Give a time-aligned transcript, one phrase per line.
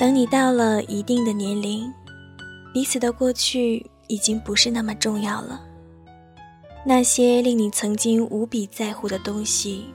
[0.00, 1.92] 等你到了一定的年龄，
[2.72, 5.60] 彼此的过去已经不是那么重要了。
[6.86, 9.92] 那些令你曾经无比在乎的东西，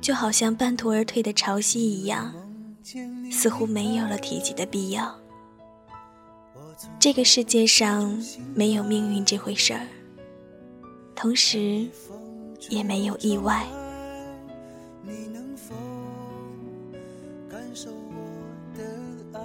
[0.00, 2.32] 就好像半途而退的潮汐一样，
[3.30, 5.14] 似乎没有了提及的必要。
[6.98, 8.18] 这个世界上
[8.54, 9.86] 没有命运这回事儿，
[11.14, 11.86] 同时
[12.70, 13.66] 也没有意外。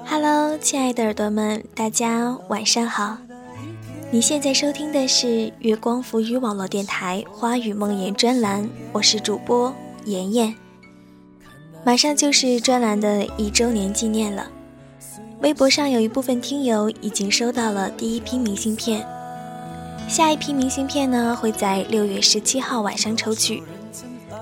[0.09, 3.17] Hello，亲爱的耳朵们，大家晚上好。
[4.09, 9.73] 你现在收听的是月光浮语网络电台《花语梦言》专栏，我是主播
[10.05, 10.55] 妍妍。
[11.83, 14.47] 马上就是专栏的一周年纪念了，
[15.41, 19.05] 微博上有一部分听友已经收到了第一批明信片，
[20.07, 23.61] 下一批明信片呢会在六月十七号晚上抽取。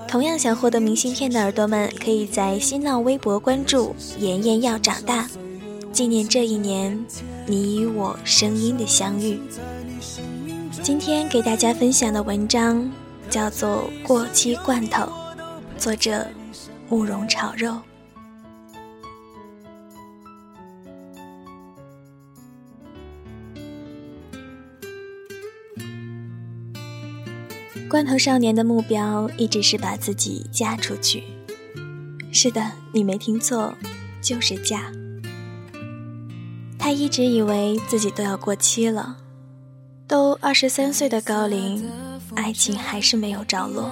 [0.06, 5.28] 同样想获得明信片的耳朵们，可以在新浪微博关注“妍妍要长大”，
[5.96, 7.06] 纪念这一年
[7.46, 9.40] 你与我声音的相遇。
[10.82, 12.92] 今天给大家分享的文章
[13.30, 15.04] 叫做《过期罐头》，
[15.78, 16.26] 作者
[16.90, 17.80] 慕容炒肉。
[27.88, 31.24] 罐头少年的目标一直是把自己嫁出去。
[32.30, 33.74] 是的，你没听错，
[34.20, 34.92] 就是嫁。
[36.86, 39.16] 他一直以为自己都要过期了，
[40.06, 41.84] 都二十三岁的高龄，
[42.36, 43.90] 爱情还是没有着落。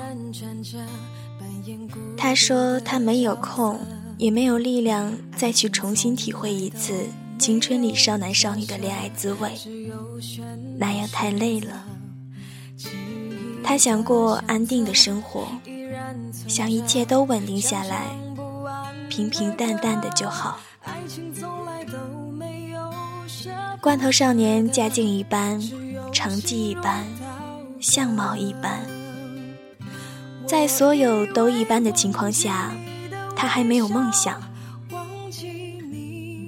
[2.17, 3.81] 他说他没有空，
[4.17, 6.95] 也没有力量再去重新体会一次
[7.37, 9.51] 青春里少男少女的恋爱滋味，
[10.79, 11.85] 那样太累了。
[13.65, 15.49] 他想过安定的生活，
[16.47, 18.17] 想一切都稳定下来，
[19.09, 20.61] 平平淡淡的就好。
[23.85, 25.61] 罐头少年家境一般，
[26.11, 27.05] 成绩一般，
[27.83, 28.81] 相貌一般，
[30.47, 32.73] 在所有都一般的情况下，
[33.37, 34.41] 他还没有梦想。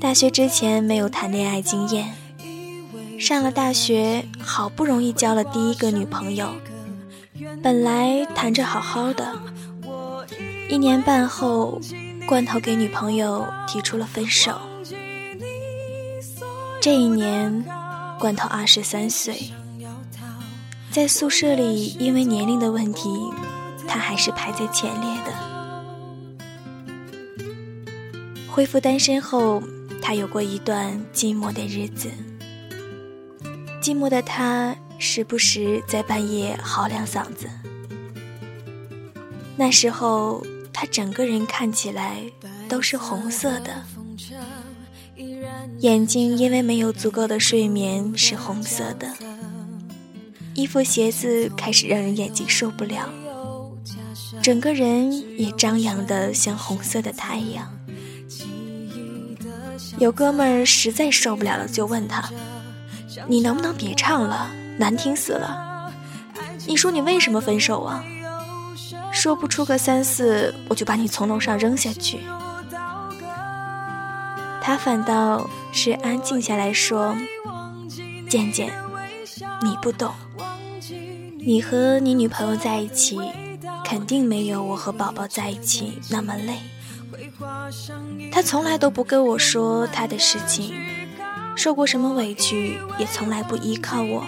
[0.00, 2.14] 大学之前没有谈恋爱经验，
[3.20, 6.54] 上了大学好不容易交了第一个女朋友。
[7.62, 9.38] 本来谈着好好的，
[10.70, 11.78] 一年半后，
[12.26, 14.58] 罐头给女朋友提出了分手。
[16.86, 17.64] 这一年，
[18.16, 19.50] 罐头二十三岁，
[20.92, 23.10] 在宿舍里因为年龄的问题，
[23.88, 25.32] 他还是排在前列的。
[28.48, 29.60] 恢复单身后，
[30.00, 32.08] 他有过一段寂寞的日子，
[33.82, 34.72] 寂寞的他。
[34.98, 37.50] 时不时在半夜嚎两嗓子。
[39.56, 42.22] 那时候，他整个人看起来
[42.68, 43.82] 都是红色的，
[45.80, 49.12] 眼睛因为没有足够的睡眠是红色的，
[50.54, 53.08] 衣服鞋子开始让人眼睛受不了，
[54.42, 57.70] 整个人也张扬的像红色的太阳。
[59.98, 62.28] 有哥们儿实在受不了了，就问他
[63.28, 65.90] ：“你能不能别唱了？”难听死了！
[66.66, 68.04] 你说你为什么分手啊？
[69.10, 72.18] 说不出个三四，我就把你从楼上扔下去。
[74.66, 77.16] 他反倒是安静下来说
[78.28, 78.74] ：“渐渐，
[79.62, 80.12] 你不懂，
[81.38, 83.16] 你和你女朋友在一起，
[83.84, 86.58] 肯定没有我和宝宝在一起那么累。
[88.32, 90.74] 他从来都不跟我说他的事情，
[91.54, 94.24] 受过什么委屈，也从来不依靠我。”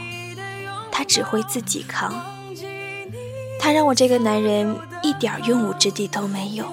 [0.92, 2.14] 他只会自己扛，
[3.58, 4.72] 他让我这个男人
[5.02, 6.64] 一点用武之地都没有。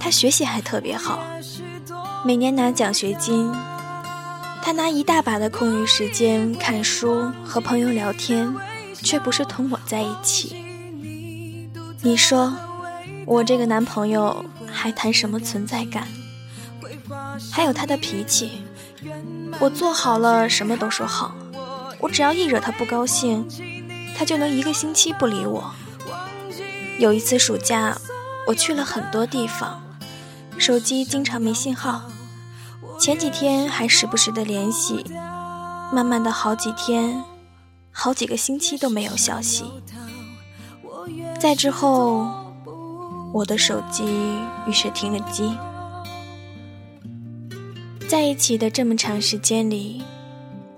[0.00, 1.22] 他学习还特别好，
[2.24, 3.52] 每年拿奖学金。
[4.62, 8.54] 他拿一大把的空余时间看书和朋友聊天，
[8.94, 10.54] 却不是同我在一起。
[12.00, 12.54] 你说，
[13.26, 16.06] 我这个男朋友还谈什么存在感？
[17.50, 18.62] 还有他的脾气，
[19.58, 21.34] 我做好了什么都说好。
[21.98, 23.48] 我只要一惹他不高兴，
[24.16, 25.72] 他就能一个星期不理我。
[27.00, 27.98] 有一次暑假，
[28.46, 29.82] 我去了很多地方，
[30.56, 32.02] 手机经常没信号。
[33.02, 35.04] 前几天还时不时的联系，
[35.92, 37.20] 慢慢的好几天，
[37.90, 39.64] 好几个星期都没有消息。
[41.40, 42.30] 再之后，
[43.34, 44.04] 我的手机
[44.68, 45.52] 于是停了机。
[48.06, 50.04] 在一起的这么长时间里。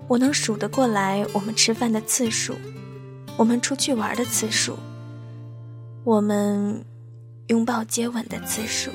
[0.07, 2.55] 我能数得过来，我们吃饭的次数，
[3.37, 4.79] 我们出去玩的次数，
[6.03, 6.83] 我们
[7.49, 8.89] 拥抱接吻的次数。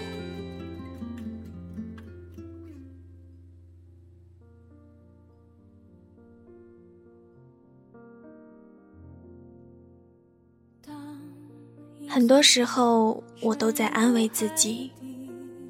[12.12, 14.90] 很多时候，我都在安慰自己，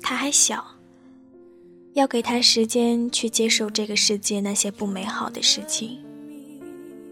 [0.00, 0.64] 他还小，
[1.92, 6.02] 要给他时间去接受这个世界那些不美好的事情，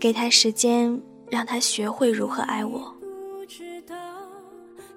[0.00, 0.98] 给他时间
[1.30, 2.94] 让他学会如何爱我。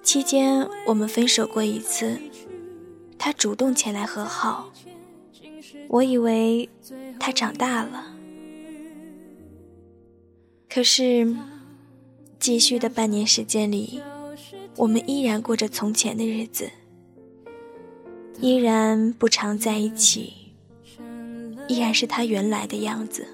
[0.01, 2.17] 期间，我们分手过一次，
[3.17, 4.71] 他主动前来和好，
[5.89, 6.69] 我以为
[7.19, 8.15] 他长大了，
[10.69, 11.35] 可是
[12.39, 14.01] 继续的半年时间里。
[14.77, 16.69] 我们依然过着从前的日子，
[18.39, 20.33] 依然不常在一起，
[21.67, 23.27] 依然是他原来的样子。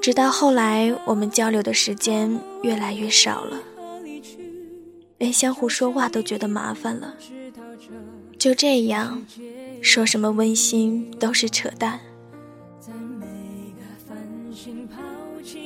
[0.00, 3.60] 直到后来，我们交流的时间越来越少了，
[5.18, 7.14] 连相互说话都觉得麻烦了。
[8.38, 9.26] 就这样，
[9.82, 12.00] 说什么温馨都是扯淡。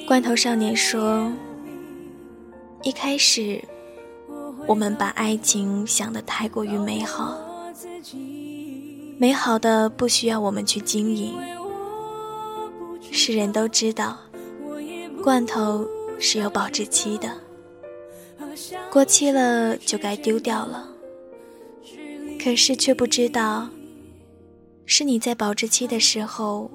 [0.06, 1.30] 罐头少年说。
[2.84, 3.62] 一开始，
[4.66, 7.38] 我们把爱情想得太过于美好，
[9.18, 11.34] 美好的不需要我们去经营。
[13.12, 14.18] 世人都知道，
[15.22, 15.86] 罐头
[16.18, 17.36] 是有保质期的，
[18.90, 20.88] 过期了就该丢掉了。
[22.42, 23.68] 可是却不知道，
[24.86, 26.68] 是你在保质期的时候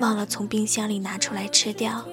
[0.00, 2.04] 忘了从冰箱里拿出来吃掉。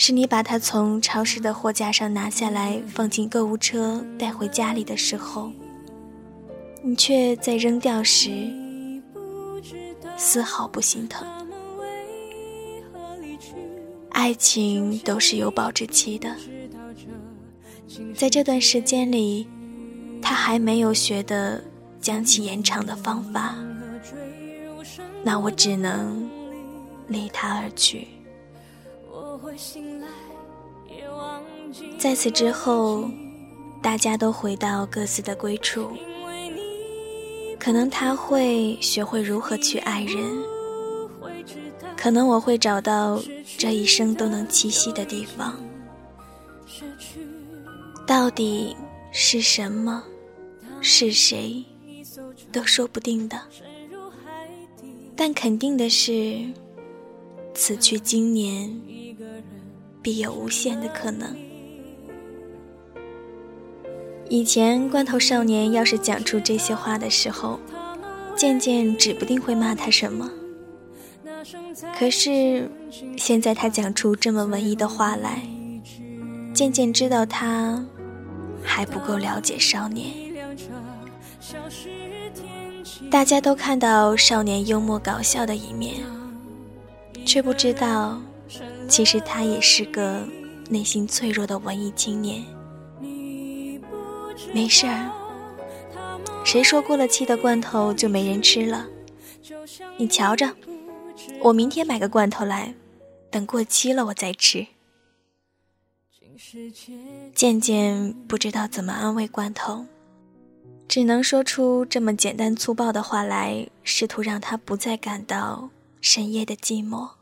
[0.00, 5.50] 是你把它从超市的货架上拿下来，放进购物车带回家里的时候，
[6.82, 8.48] 你却在扔掉时
[10.16, 11.26] 丝毫不心疼。
[14.10, 16.32] 爱情都是有保质期的，
[18.14, 19.48] 在这段时间里，
[20.22, 21.60] 他还没有学得
[22.00, 23.56] 将其延长的方法，
[25.24, 26.30] 那我只能
[27.08, 28.06] 离他而去。
[31.98, 33.10] 在此之后，
[33.82, 35.90] 大家都回到各自的归处。
[37.58, 40.24] 可能他会学会如何去爱人，
[41.96, 43.20] 可能我会找到
[43.58, 45.58] 这一生都能栖息的地方。
[48.06, 48.74] 到底
[49.12, 50.02] 是什么，
[50.80, 51.64] 是谁，
[52.52, 53.38] 都说不定的。
[55.16, 56.40] 但肯定的是，
[57.54, 58.72] 此去经年。
[60.02, 61.36] 必有无限的可能。
[64.28, 67.58] 以前罐头少年要是讲出这些话的时候，
[68.36, 70.30] 渐渐指不定会骂他什么。
[71.98, 72.70] 可是
[73.16, 75.42] 现在他讲出这么文艺的话来，
[76.52, 77.84] 渐渐知道他
[78.62, 80.06] 还不够了解少年。
[83.10, 85.94] 大家都看到少年幽默搞笑的一面，
[87.24, 88.20] 却不知道。
[88.88, 90.26] 其实他也是个
[90.68, 92.42] 内心脆弱的文艺青年。
[94.52, 95.12] 没事儿，
[96.44, 98.86] 谁说过了期的罐头就没人吃了？
[99.98, 100.50] 你瞧着，
[101.40, 102.74] 我明天买个罐头来，
[103.30, 104.66] 等过期了我再吃。
[107.34, 109.84] 渐渐不知道怎么安慰罐头，
[110.88, 115.68] 只能说出这么简单粗暴的话来，试图让他不再感到
[116.00, 117.17] 深夜的寂寞。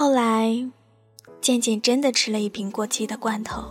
[0.00, 0.54] 后来，
[1.40, 3.64] 渐渐真的吃了一瓶过期的罐头。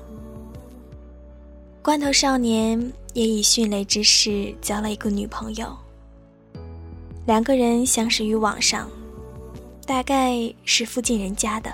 [1.82, 5.74] 罐头少年也以迅雷之势交了一个女朋友。
[7.26, 8.92] 两个人相识于网上，
[9.86, 11.74] 大概是附近人家的。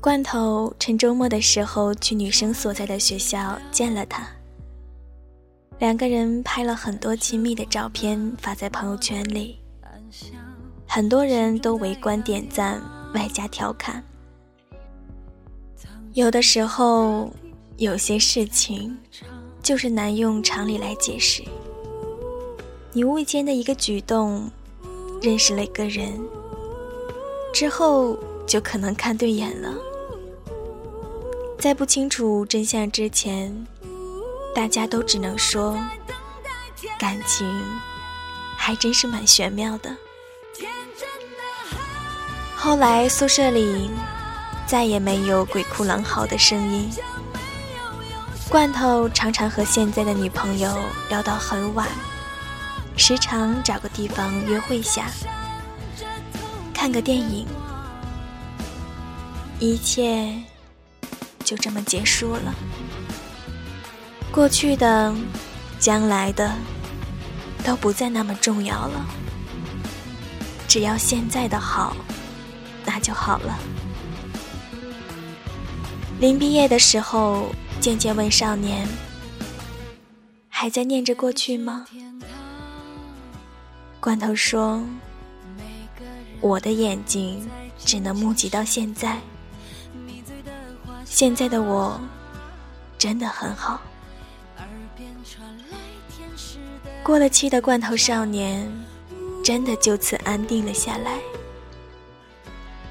[0.00, 4.26] 罐头趁周末的时候去女生所在的学校见了她。
[5.78, 9.60] 两个人拍了很多亲密的照片发在朋友圈里。
[10.86, 12.80] 很多人都围观点赞，
[13.14, 14.02] 外加调侃。
[16.12, 17.32] 有的时候，
[17.76, 18.96] 有些事情
[19.60, 21.42] 就是难用常理来解释。
[22.92, 24.48] 你无意间的一个举动，
[25.20, 26.12] 认识了一个人，
[27.52, 29.74] 之后就可能看对眼了。
[31.58, 33.66] 在不清楚真相之前，
[34.54, 35.76] 大家都只能说，
[36.96, 37.44] 感情
[38.56, 39.96] 还真是蛮玄妙的。
[42.64, 43.90] 后来宿舍里
[44.66, 46.90] 再也没有鬼哭狼嚎的声音。
[48.48, 50.74] 罐头常常和现在的女朋友
[51.10, 51.86] 聊到很晚，
[52.96, 55.10] 时常找个地方约会下，
[56.72, 57.46] 看个电影，
[59.60, 60.32] 一切
[61.44, 62.54] 就这么结束了。
[64.32, 65.14] 过去的、
[65.78, 66.50] 将来的
[67.62, 69.04] 都不再那么重要了。
[70.66, 71.94] 只要现在的好，
[72.94, 73.58] 那就好了。
[76.20, 77.46] 临毕业的时候，
[77.80, 78.86] 渐渐问少年
[80.48, 81.86] ：“还在念着过去吗？”
[83.98, 84.80] 罐头说
[86.40, 87.44] ：“我的眼睛
[87.76, 89.18] 只能目击到现在。
[91.04, 92.00] 现在的我
[92.96, 93.82] 真的很好。”
[97.02, 98.70] 过了期的罐头少年，
[99.42, 101.18] 真的就此安定了下来。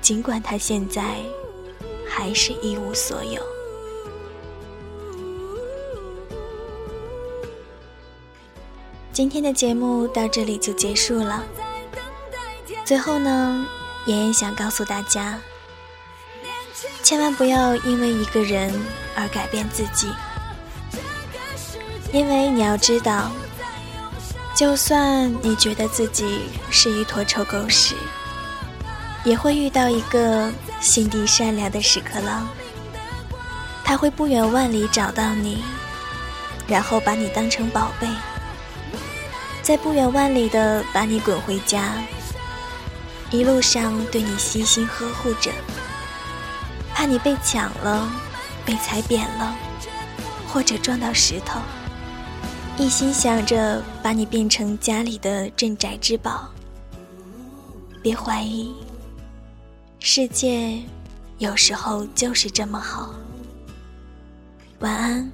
[0.04, 1.02] 尽管他现在
[2.06, 3.42] 还是一无所有。
[9.14, 11.42] 今天的节目到这里就结束了。
[12.84, 13.66] 最后呢，
[14.06, 15.40] 妍妍想告诉大家，
[17.02, 18.78] 千万不要因为一个人
[19.16, 20.10] 而改变自己，
[22.12, 23.32] 因为你要知道。
[24.54, 27.96] 就算你觉得自己是一坨臭狗屎，
[29.24, 30.52] 也会遇到一个
[30.82, 32.48] 心地善良的屎壳郎。
[33.84, 35.64] 他会不远万里找到你，
[36.68, 38.08] 然后把你当成宝贝，
[39.62, 41.94] 在不远万里的把你滚回家，
[43.30, 45.52] 一路上对你悉心呵护着，
[46.94, 48.10] 怕你被抢了、
[48.66, 49.54] 被踩扁了，
[50.48, 51.60] 或者撞到石头。
[52.78, 56.50] 一心想着把你变成家里的镇宅之宝，
[58.02, 58.74] 别怀疑，
[60.06, 60.84] 世界
[61.38, 63.16] 有时候就是这么好。
[64.80, 65.32] 晚安，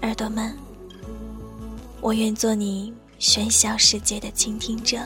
[0.00, 0.56] 耳朵们，
[2.00, 4.96] 我愿做你喧嚣世界的倾听者。